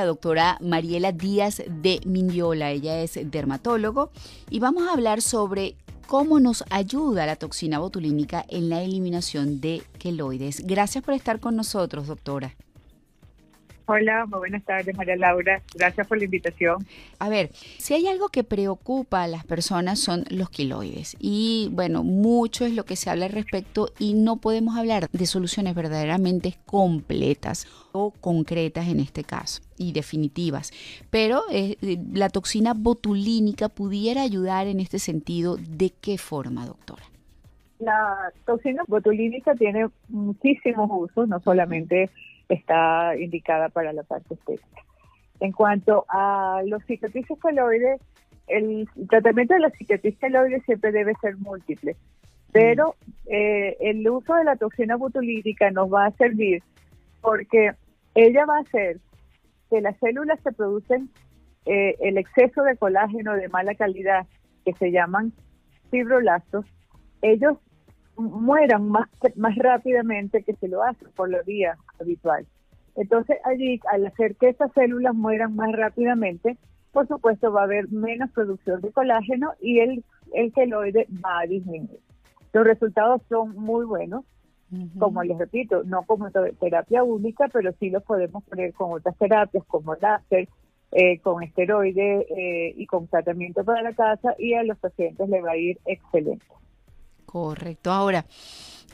[0.00, 2.70] la doctora Mariela Díaz de Miñola.
[2.70, 4.10] Ella es dermatólogo
[4.48, 5.76] y vamos a hablar sobre
[6.06, 10.66] cómo nos ayuda la toxina botulínica en la eliminación de queloides.
[10.66, 12.56] Gracias por estar con nosotros, doctora.
[13.92, 15.62] Hola, muy buenas tardes, María Laura.
[15.74, 16.86] Gracias por la invitación.
[17.18, 21.16] A ver, si hay algo que preocupa a las personas son los quiloides.
[21.18, 25.26] Y bueno, mucho es lo que se habla al respecto y no podemos hablar de
[25.26, 30.70] soluciones verdaderamente completas o concretas en este caso y definitivas.
[31.10, 31.76] Pero eh,
[32.12, 35.56] la toxina botulínica pudiera ayudar en este sentido.
[35.56, 37.02] ¿De qué forma, doctora?
[37.80, 42.08] La toxina botulínica tiene muchísimos usos, no solamente
[42.54, 44.82] está indicada para la parte estética.
[45.40, 48.00] En cuanto a los cicatrices keloides,
[48.46, 51.96] el tratamiento de la cicatriz keloide siempre debe ser múltiple,
[52.52, 52.96] pero
[53.26, 56.62] eh, el uso de la toxina botulínica nos va a servir
[57.20, 57.72] porque
[58.14, 58.98] ella va a hacer
[59.70, 61.08] que las células que producen
[61.64, 64.26] eh, el exceso de colágeno de mala calidad,
[64.64, 65.32] que se llaman
[65.90, 66.66] fibroblastos,
[67.22, 67.58] ellos
[68.20, 72.46] mueran más, más rápidamente que se lo hace por la vía habitual.
[72.96, 76.56] Entonces allí, al hacer que estas células mueran más rápidamente,
[76.92, 81.46] por supuesto va a haber menos producción de colágeno y el, el queloide va a
[81.46, 82.00] disminuir.
[82.52, 84.24] Los resultados son muy buenos,
[84.98, 89.64] como les repito, no como terapia única, pero sí los podemos poner con otras terapias
[89.66, 90.48] como láser,
[90.92, 95.44] eh, con esteroide eh, y con tratamiento para la casa y a los pacientes les
[95.44, 96.44] va a ir excelente.
[97.30, 97.92] Correcto.
[97.92, 98.24] Ahora,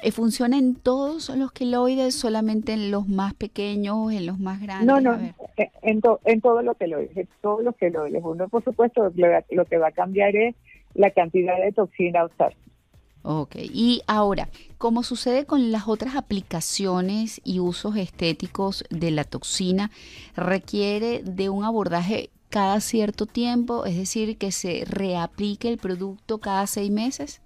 [0.02, 4.86] eh, ¿funciona en todos los queloides, solamente en los más pequeños, en los más grandes?
[4.86, 5.14] No, no,
[5.56, 8.22] eh, en, en todos los queloides, en todos los queloides.
[8.22, 10.54] Uno, por supuesto, lo, que va a cambiar es
[10.92, 12.54] la cantidad de toxina a usar.
[13.22, 19.90] Ok, y ahora, como sucede con las otras aplicaciones y usos estéticos de la toxina,
[20.36, 26.66] requiere de un abordaje cada cierto tiempo, es decir, que se reaplique el producto cada
[26.66, 27.40] seis meses?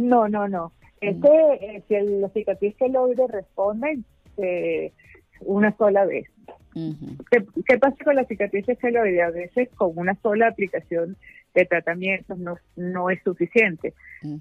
[0.00, 0.72] No, no, no.
[1.00, 4.00] Este, eh, si el, la cicatriz queloide responde
[4.38, 4.92] eh,
[5.40, 6.26] una sola vez.
[6.72, 9.22] ¿Qué, pasa con la cicatriz queloide?
[9.22, 11.16] A veces con una sola aplicación
[11.54, 13.92] de tratamientos no, no es suficiente,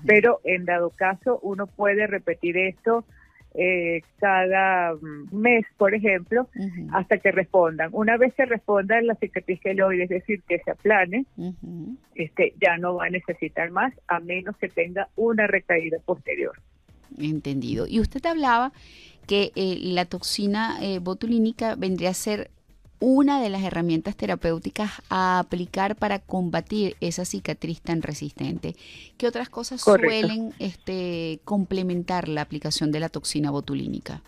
[0.06, 3.04] pero en dado caso uno puede repetir esto
[3.56, 4.94] eh, cada
[5.32, 6.48] mes, por ejemplo,
[6.92, 7.90] hasta que respondan.
[7.94, 11.26] Una vez que respondan la cicatriz queloide, es decir, que se aplane,
[12.16, 16.54] este, ya no va a necesitar más a menos que tenga una recaída posterior.
[17.18, 17.88] Entendido.
[17.88, 18.72] Y usted hablaba
[19.26, 22.52] que eh, la toxina eh, botulínica vendría a ser
[23.00, 28.76] una de las herramientas terapéuticas a aplicar para combatir esa cicatriz tan resistente.
[29.18, 34.22] ¿Qué otras cosas suelen este, complementar la aplicación de la toxina botulínica?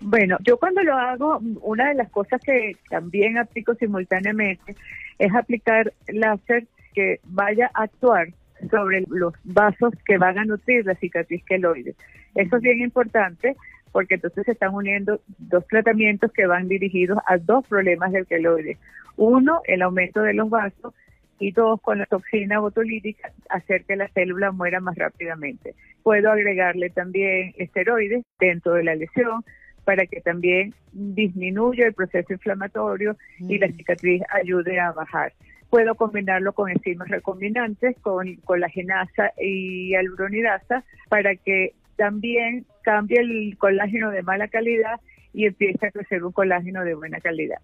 [0.00, 4.74] Bueno, yo cuando lo hago, una de las cosas que también aplico simultáneamente
[5.18, 8.28] es aplicar láser que vaya a actuar
[8.70, 11.94] sobre los vasos que van a nutrir la cicatriz queloide.
[12.34, 13.56] Eso es bien importante
[13.92, 18.78] porque entonces se están uniendo dos tratamientos que van dirigidos a dos problemas del queloide.
[19.16, 20.94] Uno, el aumento de los vasos
[21.38, 25.74] y dos, con la toxina botulítica, hacer que la célula muera más rápidamente.
[26.02, 29.44] Puedo agregarle también esteroides dentro de la lesión
[29.84, 35.32] para que también disminuya el proceso inflamatorio y la cicatriz ayude a bajar.
[35.70, 44.10] Puedo combinarlo con enzimas recombinantes, con colagenasa y alburonidasa, para que también cambie el colágeno
[44.10, 45.00] de mala calidad
[45.32, 47.58] y empiece a crecer un colágeno de buena calidad.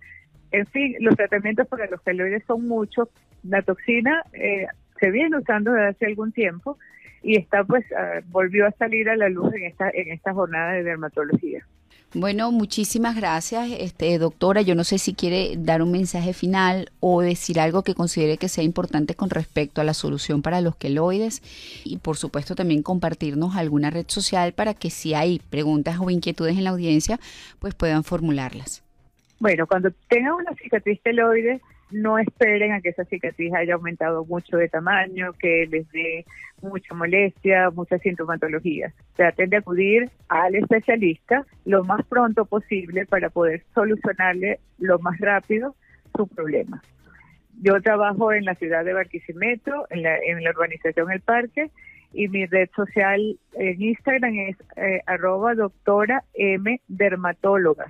[0.51, 3.09] En fin, los tratamientos para los queloides son muchos.
[3.43, 4.67] La toxina eh,
[4.99, 6.79] se viene usando desde hace algún tiempo
[7.23, 10.73] y está pues ah, volvió a salir a la luz en esta en esta jornada
[10.73, 11.67] de dermatología.
[12.15, 14.63] Bueno, muchísimas gracias, este, doctora.
[14.63, 18.49] Yo no sé si quiere dar un mensaje final o decir algo que considere que
[18.49, 21.43] sea importante con respecto a la solución para los queloides
[21.85, 26.57] y por supuesto también compartirnos alguna red social para que si hay preguntas o inquietudes
[26.57, 27.21] en la audiencia,
[27.59, 28.83] pues puedan formularlas.
[29.39, 34.57] Bueno, cuando tengan una cicatriz queloide, no esperen a que esa cicatriz haya aumentado mucho
[34.57, 36.25] de tamaño, que les dé
[36.63, 38.93] mucha molestia, mucha sintomatología.
[39.17, 45.75] Traten de acudir al especialista lo más pronto posible para poder solucionarle lo más rápido
[46.15, 46.83] su problema.
[47.61, 51.71] Yo trabajo en la ciudad de Barquisimeto, en la, en la urbanización El Parque,
[52.13, 57.87] y mi red social en Instagram es eh, arroba doctora M dermatóloga.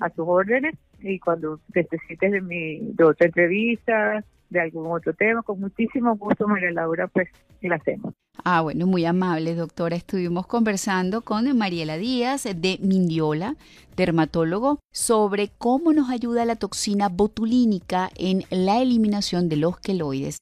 [0.00, 5.42] A sus órdenes y cuando necesites de mi de otra entrevista, de algún otro tema,
[5.42, 7.28] con muchísimo gusto, María Laura, pues
[7.62, 8.14] la hacemos.
[8.44, 9.96] Ah, bueno, muy amable, doctora.
[9.96, 13.56] Estuvimos conversando con Mariela Díaz de Mindiola,
[13.96, 20.38] dermatólogo, sobre cómo nos ayuda la toxina botulínica en la eliminación de los queloides.